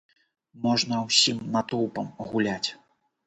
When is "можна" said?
0.63-1.01